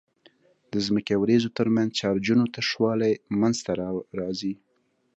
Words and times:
د 0.71 0.73
ځمکې 0.85 1.11
او 1.15 1.21
وريځو 1.23 1.49
ترمنځ 1.57 1.89
چارجونو 1.99 2.45
تشوالی 2.55 3.13
منځته 3.41 3.71
راځي. 4.19 4.53